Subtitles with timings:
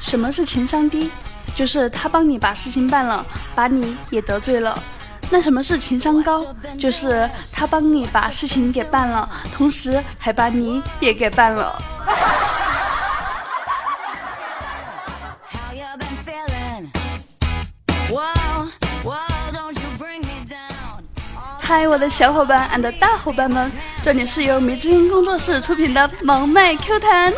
[0.00, 1.10] 什么是情商低？
[1.54, 4.78] 就是他帮你把事情办了，把你也得罪了。
[5.30, 6.44] 那什么是情商高？
[6.78, 11.80] 就是他帮你把事情给办了，同时还把你也给办了。
[21.60, 23.72] 嗨，我的小伙伴，and 大伙伴们，
[24.04, 27.32] 这里是由迷之音工作室出品的萌妹 Q 弹。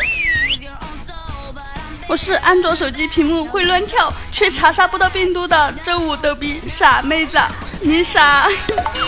[2.08, 7.38] 我是安卓手机屏幕会乱跳却查杀不到病毒的周五逗逼傻妹子，
[7.80, 8.48] 你傻？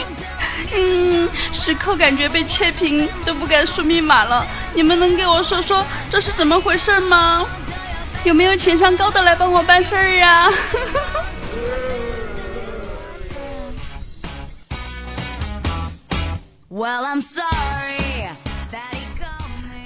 [0.73, 4.47] 嗯，时刻感觉被切屏都不敢输密码了。
[4.73, 7.45] 你们能给我说说这是怎么回事吗？
[8.23, 10.49] 有没有情商高的来帮我办事儿呀？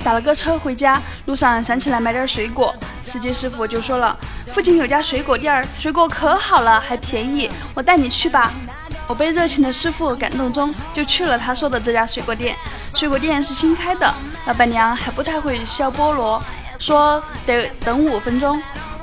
[0.05, 2.75] 打了个车回家，路上想起来买点水果。
[3.03, 4.17] 司机师傅就说了，
[4.53, 8.51] 附近有家水果店儿，水果可好了，还便宜，我带你去吧。
[9.07, 12.57] 我被热情的师傅感动中，就去了他说的这家水果店。
[12.95, 14.13] 水果店是新开的，
[14.47, 16.43] 老板娘还不太会削菠萝，
[16.79, 18.61] 说得等五分钟。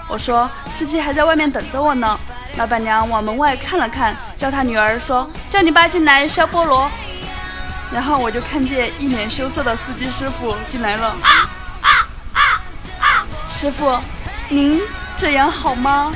[0.08, 2.20] 我说司机还在外面等着我呢。
[2.58, 6.90] 老板娘往门外看了看，叫他女儿说，叫你爸进来削菠萝。
[7.92, 11.16] 然后我就看见一脸羞涩的司机师傅进来了。
[13.52, 14.00] 师傅，
[14.48, 14.80] 您
[15.18, 16.14] 这样好吗？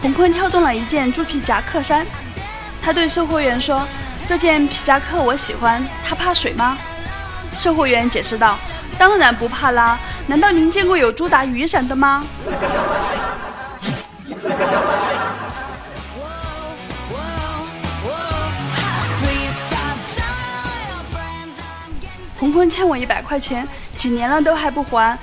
[0.00, 2.06] 洪坤挑中了一件猪皮夹克衫，
[2.82, 3.86] 他对售货员说
[4.26, 6.78] ：“这件皮夹克我喜欢，它怕水吗？”
[7.58, 8.56] 售货员解释道
[8.96, 12.24] ：“当然不怕啦，难道您见过有猪打雨伞的吗？”
[22.48, 25.18] 洪坤欠我一百块钱，几年了都还不还，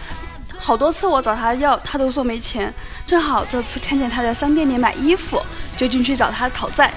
[0.59, 2.72] 好多次我找他要，他都说没钱。
[3.03, 5.41] 正好这次看见他在商店里买衣服，
[5.75, 6.94] 就进去找他讨债。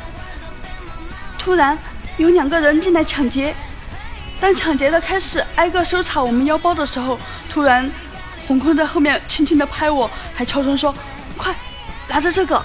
[1.38, 1.78] 突然
[2.18, 3.54] 有两个人进来抢劫，
[4.38, 7.18] 当抢劫的开始挨个搜查我们腰包的时候，
[7.48, 7.90] 突然
[8.46, 10.94] 洪坤在后面轻轻的拍我，还悄声说
[11.38, 11.54] ：“快
[12.06, 12.62] 拿着这个！”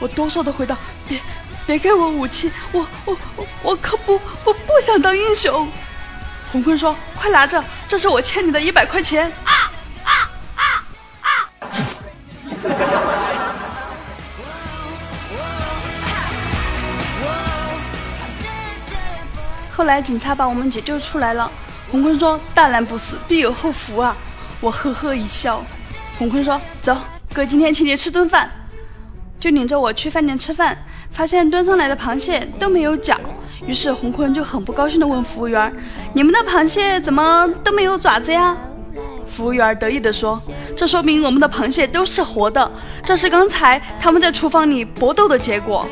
[0.00, 0.74] 我哆嗦的回道
[1.06, 1.20] ：“别
[1.66, 5.68] 别给我武器，我我我我可不不不想当英雄。”
[6.54, 9.72] 洪坤说：“快拿着，这是我欠你的一百块钱。”啊
[10.04, 10.62] 啊啊
[11.20, 11.26] 啊
[19.72, 21.50] 后来警察把我们解救出来了。
[21.90, 24.16] 洪坤说：“大难不死，必有后福啊！”
[24.62, 25.60] 我呵呵一笑。
[26.16, 26.96] 洪坤说：“走，
[27.34, 28.48] 哥今天请你吃顿饭。”
[29.40, 30.78] 就领着我去饭店吃饭，
[31.10, 33.18] 发现端上来的螃蟹都没有脚。
[33.66, 35.74] 于是洪坤就很不高兴地问服务员
[36.12, 38.56] ：“你们的螃蟹怎么都没有爪子呀？”
[39.26, 40.40] 服务员得意地说
[40.76, 42.70] ：“这说明我们的螃蟹都是活的，
[43.04, 45.86] 这是刚才他们在厨房里搏斗的结果。”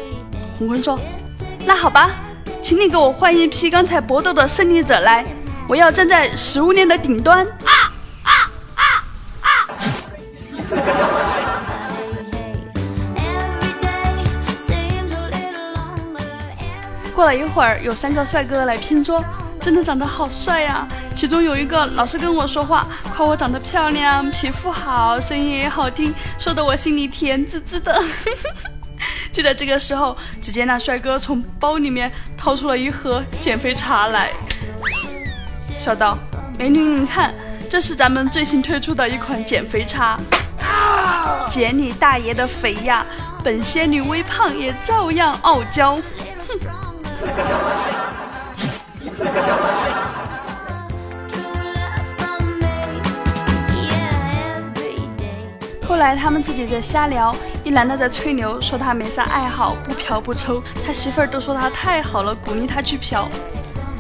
[0.58, 0.98] 洪坤说
[1.66, 2.10] ：“那好吧，
[2.60, 5.24] 请你给我换一批刚才搏斗的胜利者来，
[5.68, 7.46] 我要站在食物链的顶端。”
[17.22, 19.24] 过了一会儿，有三个帅哥来拼桌，
[19.60, 20.84] 真的长得好帅呀！
[21.14, 22.84] 其中有一个老是跟我说话，
[23.14, 27.96] 夸我长得漂亮、皮肤好、声音也好听，说的我心里甜滋滋的。
[29.32, 34.32] 就在这个时候，只见那帅哥从包里面掏出了一盒减肥茶来，
[35.78, 36.18] 笑道
[36.58, 37.32] ：“美女，你看，
[37.70, 40.18] 这是咱们最新推出的一款减肥茶，
[41.48, 43.06] 减你大爷的肥呀！
[43.44, 45.94] 本仙女微胖也照样傲娇。”
[46.48, 46.81] 哼。
[55.86, 63.28] 后来他们自己在瞎聊，一男的在吹牛，说他没啥爱好，不嫖不抽，他媳妇儿都说他太好了，鼓励他去嫖。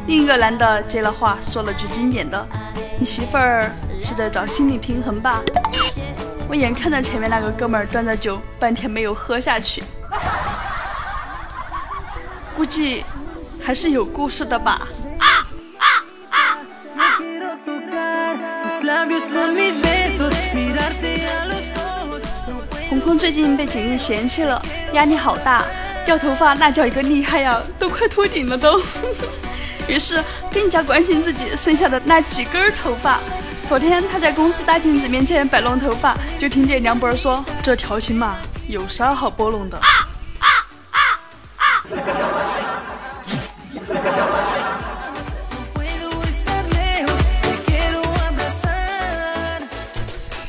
[0.06, 2.44] 另一个男的接了话，说了句经典的
[2.98, 3.70] ：“你媳妇儿
[4.04, 5.40] 是在找心理平衡吧？”
[6.48, 9.82] 我眼看着前面那个哥们儿端着酒，半天没有喝下去，
[12.62, 13.04] 估计。
[13.60, 14.86] 还是有故事的吧。
[22.88, 25.64] 红坤最近被锦鲤嫌弃了，压力好大，
[26.06, 28.80] 掉头发那叫一个厉害呀，都快秃顶了都。
[29.88, 30.22] 于是
[30.52, 33.18] 更加关心自己剩下的那几根头发。
[33.68, 38.36] 昨天他在公司大镜子面前摆弄头发，就听见梁博说：“这条形嘛。”
[38.68, 39.80] 有啥好拨弄的？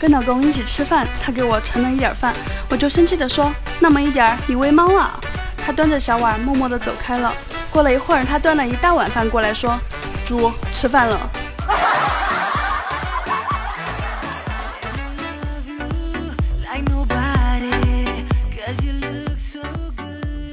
[0.03, 2.33] 跟老公一起吃饭，他给我盛了一点饭，
[2.69, 5.17] 我就生气的说：“那么一点儿，你喂猫啊？”
[5.65, 7.33] 他端着小碗默默的走开了。
[7.71, 9.79] 过了一会儿，他端了一大碗饭过来，说
[10.27, 11.17] ：“猪吃饭了。”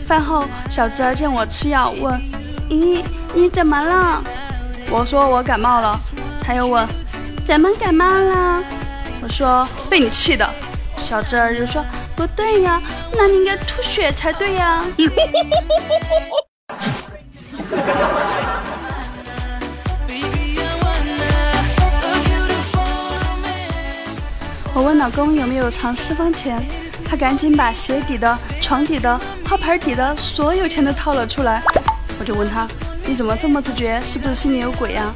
[0.06, 2.22] 饭后，小侄儿见我吃药，问
[2.70, 3.02] ：“咦，
[3.34, 4.22] 你怎么了？”
[4.88, 5.98] 我说：“我感冒了。”
[6.40, 6.86] 他又问
[7.44, 8.62] ：“怎么感冒了？”
[9.22, 10.48] 我说：“被你气的。”
[10.96, 11.84] 小侄儿又说
[12.16, 12.80] ：“不对呀，
[13.12, 14.84] 那你应该吐血才对呀。
[24.72, 26.64] 我问老公有没有藏私房钱。
[27.04, 31.60] 他赶紧把鞋底的、床底的、花盆底的所有钱都掏了出来。
[32.20, 32.68] 我就问他
[33.04, 34.00] ：“你怎么这么自觉？
[34.04, 35.12] 是不是心里有鬼呀？”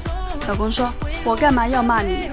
[0.49, 0.93] 老公说
[1.23, 2.31] ：“我干嘛要骂你？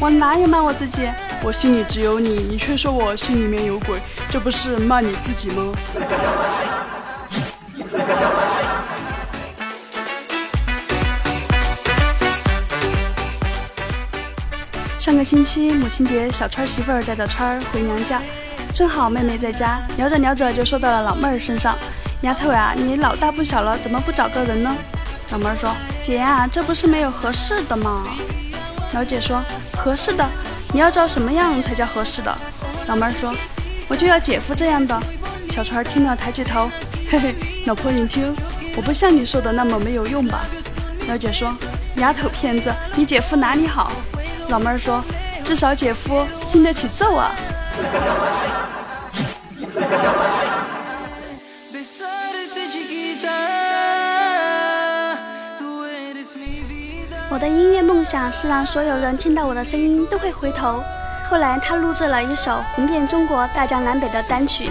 [0.00, 1.10] 我哪有骂我自己？
[1.42, 3.98] 我心里只有你，你却说我心里面有鬼，
[4.30, 5.72] 这不是骂你自己吗？”
[15.00, 18.22] 上个星期母亲节，小川媳妇儿带着川儿回娘家。
[18.74, 21.76] 正好妹妹在家，聊着聊着就说到了老妹儿身上。
[22.22, 24.72] 丫头呀，你老大不小了，怎么不找个人呢？
[25.32, 28.04] 老妹儿说：“姐呀，这不是没有合适的吗？”
[28.94, 29.42] 老姐说
[29.78, 30.28] ：“合适的，
[30.72, 32.36] 你要找什么样才叫合适的？”
[32.88, 33.32] 老妹儿说
[33.88, 34.98] ：“我就要姐夫这样的。”
[35.50, 36.70] 小川听了抬起头，
[37.10, 37.34] 嘿嘿，
[37.66, 38.34] 老婆你听，
[38.76, 40.44] 我不像你说的那么没有用吧？
[41.08, 41.50] 老姐说
[41.96, 43.90] ：“丫头片子，你姐夫哪里好？”
[44.50, 45.02] 老妹儿说
[45.42, 47.32] ：“至少姐夫经得起揍啊。”
[57.38, 60.82] 我的音乐梦想是让所有人听到我的声音都会回头。
[61.30, 64.70] 后来他录制了一首红遍中国、大江南北的单曲，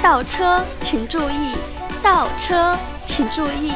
[0.00, 1.54] 倒车请注意》，
[2.00, 3.72] 倒车请注意。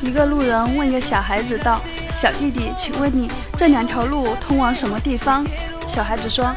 [0.00, 1.80] 一个路人问一个小孩子道
[2.14, 5.44] ：“小弟弟，请问你这两条路通往什么地方？”
[5.88, 6.54] 小孩子说：“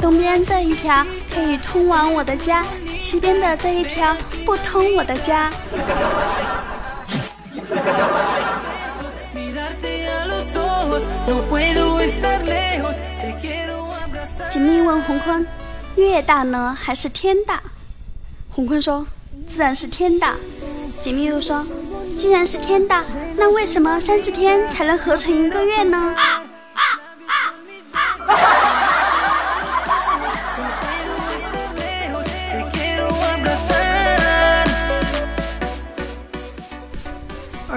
[0.00, 2.64] 东边这一条可以通往我的家，
[2.98, 5.52] 西边的这一条不通我的家。”
[14.48, 15.46] 锦觅问洪坤
[15.96, 17.62] ：“月大呢，还是天大？”
[18.50, 19.06] 洪坤说
[19.46, 20.34] ：“自然是天大。”
[21.02, 21.64] 锦觅又说。
[22.16, 23.02] 既然是天大，
[23.36, 26.14] 那为什么三十天才能合成一个月呢？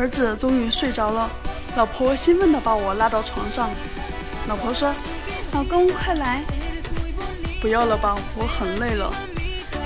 [0.03, 1.29] 儿子终于睡着了，
[1.77, 3.69] 老婆兴奋地把我拉到床上。
[4.50, 4.94] 老婆说
[5.55, 6.41] ：“老公，快来！”
[7.61, 9.09] 不要了吧，我很累了。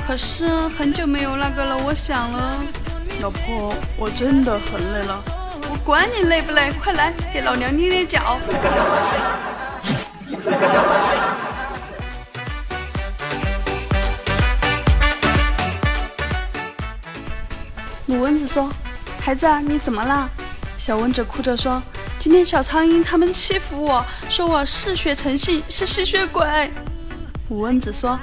[0.08, 2.58] 可是很久没有那个了，我想了。
[3.22, 5.22] 老婆，我真的很累了。
[5.70, 8.40] 我管你累不累，快来给老娘捏捏脚。
[18.08, 18.68] 母蚊子说
[19.28, 20.30] ：“孩子，你怎么了？”
[20.80, 21.84] 小蚊子哭着说
[22.18, 26.72] ：“今天小苍蝇他们欺负我，说我嗜血成性，是吸血鬼。”
[27.52, 28.18] 五蚊子说。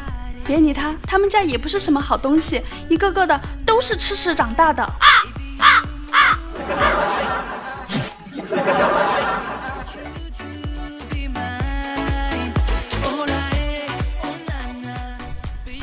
[0.47, 4.83] 别理他，他们家也不是什么好东西，一个个的都是吃屎长大的。
[4.83, 4.95] 啊
[5.59, 6.39] 啊啊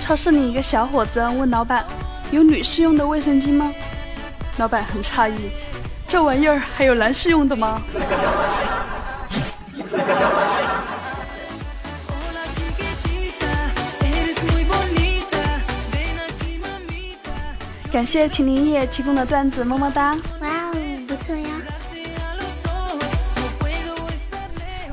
[0.02, 1.86] 超市里一个小伙子问老板
[2.32, 3.72] ：“有女士用的卫生巾吗？”
[4.62, 5.50] 老板很诧异
[6.08, 7.82] ：“这玩意儿还有男士用的吗？”
[17.92, 20.16] 感谢秦林叶提供的段子，么么哒！
[20.42, 20.76] 哇哦，
[21.08, 21.50] 不错呀！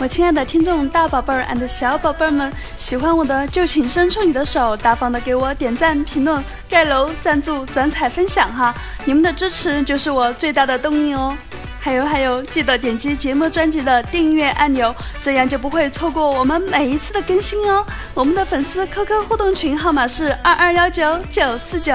[0.00, 2.50] 我亲爱的听众大宝贝儿 and 小宝贝儿们，
[2.88, 8.74] 喜欢我的就请伸出你的手，大方的给我点赞、评论、盖楼、赞助、转采、分享哈！
[9.04, 11.36] 你们的支持就是我最大的动力哦！
[11.78, 17.84] 还有还有，记得点击节目专辑的订阅按钮，这样就不会错过我们每一次的更新哦！
[18.14, 21.92] 我们的粉丝 QQ 互动群号码是二二幺九九四九。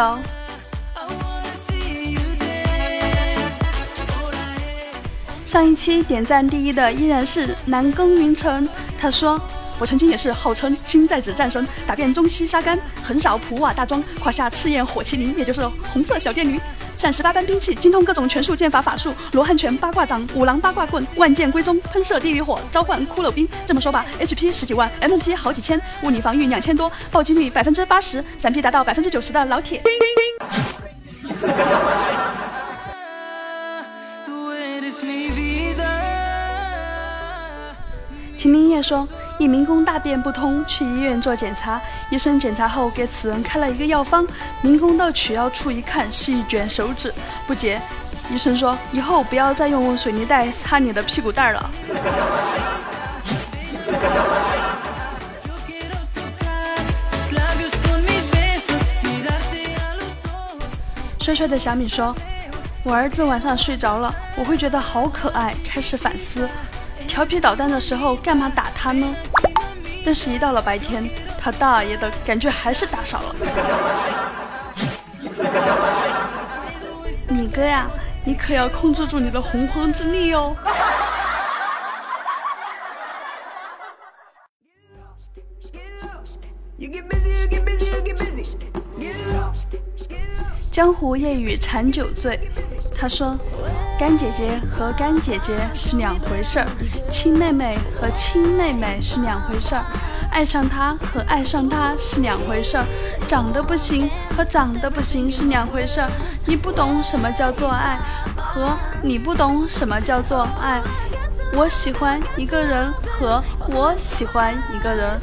[5.44, 8.70] 上一期点赞第一的依然是南宫云城，
[9.02, 9.42] 他说。
[9.84, 16.58] 我曾经也是号称星在子战神，打遍中西沙干，横扫普瓦大庄，胯下赤焰火麒麟，也就是红色小电驴，
[16.96, 23.46] 闪十八般兵器，精通各种拳术、剑法、法术，罗汉拳、八卦掌、五郎八卦棍，万剑归宗，喷射地狱火，召唤骷髅兵。
[23.66, 29.82] 这么说吧，HP 十几万，MP 好几千，物理防御两千多，暴击率百分之八十，闪避达到百分之九十的老铁。
[38.38, 39.06] 秦林叶说。
[39.44, 41.82] 一民工大便不通，去医院做检查。
[42.10, 44.26] 医生检查后给此人开了一个药方。
[44.62, 47.14] 民工到取药处一看，是一卷手纸，
[47.46, 47.82] 不解。
[48.32, 51.70] 医生说：“以后不要再用水泥袋擦你的屁股蛋了。”
[61.20, 62.16] 帅帅的小米说
[62.82, 66.48] ：“我儿子晚上睡着了，我会觉得好可爱，开始反思。”
[67.06, 69.06] 调皮捣蛋的时候干嘛打他呢？
[70.06, 73.36] 但是，一到了白天，他大爷的感觉还是打少了。
[77.30, 77.90] 米哥呀，
[78.26, 80.56] 你可要控制住你的洪荒之力哦！
[90.72, 92.40] 江湖夜雨馋酒醉，
[92.96, 93.38] 他说。
[94.04, 96.68] 干姐姐和干姐姐是两回事儿，
[97.10, 99.86] 亲妹妹和亲妹妹是两回事儿，
[100.30, 102.84] 爱上他和爱上他是两回事儿，
[103.30, 106.10] 长得不行和长得不行是两回事儿。
[106.46, 107.98] 你不懂什么叫做爱，
[108.36, 110.82] 和你不懂什么叫做爱。
[111.54, 115.18] 我喜欢一个人和我喜欢一个人，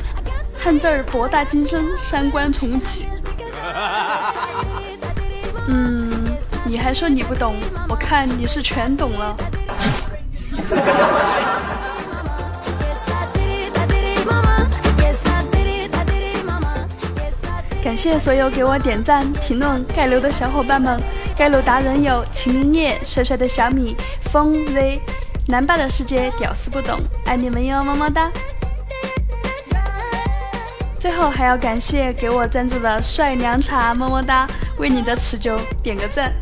[0.58, 3.04] 汉字儿博大精深，三观重启。
[5.68, 5.99] 嗯。
[6.70, 7.56] 你还说你不懂，
[7.88, 9.36] 我看你是全懂了。
[17.82, 21.02] 感谢所有给我点赞、评论、盖楼的小伙伴们，
[21.36, 23.96] 盖楼达人有秦林叶、帅帅的小米、
[24.30, 25.00] 风 Z、
[25.48, 27.66] 南霸的世界、屌丝不懂，爱你们。
[27.66, 28.30] 哟，么么哒。
[31.00, 34.46] 最后还要感谢给我赞助的帅凉茶，么么哒，
[34.78, 36.32] 为你的持久点个赞。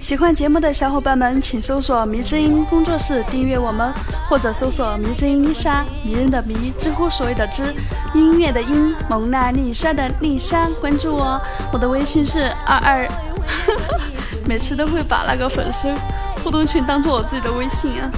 [0.00, 3.92] 喜欢节目的小伙伴们，请搜索“迷之音工作室”订阅我们，
[4.28, 7.72] 或者搜索“迷之音丽莎”，迷人的迷，知乎所谓的知，
[8.12, 11.40] 音乐的音，蒙娜丽莎的丽莎，关注我，
[11.72, 13.08] 我的微信是二二，
[14.46, 15.94] 每次都会把那个粉丝
[16.42, 18.10] 互动群当做我自己的微信啊，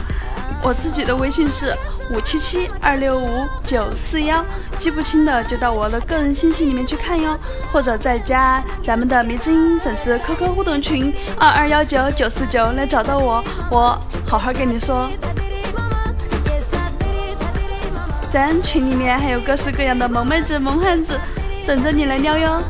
[0.63, 1.77] 我自己的微信是。
[2.13, 4.45] 五七七二六五九四幺，
[4.79, 7.39] 记不清的就到我的个人信息里面去看哟，
[7.73, 15.09] 或者再加咱们的迷之音粉丝 QQ 互动群二二幺九九四九来找到我，我好好跟你说。
[18.31, 21.19] 咱群里面还有各式各样的萌妹子、萌汉子
[21.67, 22.63] 等着你来撩哟。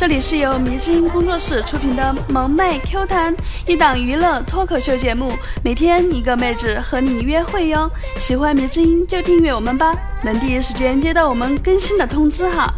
[0.00, 2.02] 这里是由迷之音工作室出品的
[2.32, 5.30] 《萌妹 Q 弹》，一档娱乐脱口秀节目，
[5.62, 7.90] 每天一个妹子和你约会哟。
[8.16, 12.72] 喜欢迷之音就订阅我们吧，能第一时间接到我们更新的通知哈。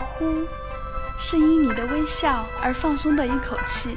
[0.00, 0.44] 呼，
[1.16, 3.96] 是因你的微笑而放松的一口气。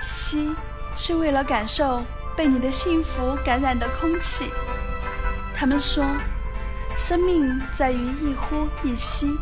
[0.00, 0.48] 吸。
[0.94, 2.04] 是为了感受
[2.36, 4.50] 被你的幸福感染的空气。
[5.54, 6.04] 他们说，
[6.96, 9.38] 生命在于一呼一吸。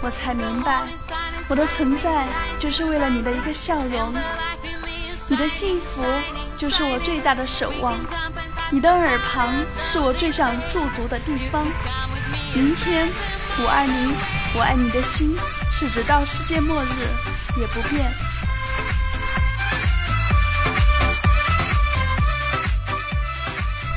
[0.00, 0.86] 我才明白，
[1.48, 2.26] 我的存在
[2.58, 4.14] 就是为了你的一个笑容。
[5.28, 6.04] 你的幸福
[6.56, 7.94] 就是我最大的守望。
[8.70, 11.66] 你的耳旁是我最想驻足的地方。
[12.54, 13.08] 明天，
[13.60, 14.14] 五二零，
[14.54, 15.36] 我爱你的心
[15.70, 18.10] 是直到世界末日也不变。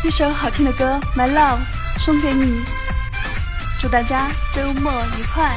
[0.03, 1.59] 一首好听的歌《My Love》
[1.99, 2.63] 送给你，
[3.79, 5.55] 祝大家周末愉快。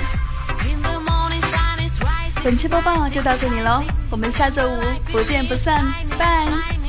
[2.42, 5.82] 本期播报就到这里喽，我们下周五不见不散，
[6.18, 6.83] 拜。